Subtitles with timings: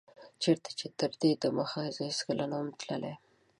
[0.41, 3.13] چيرته چي تر دي دمخه زه هيڅکله نه وم تللی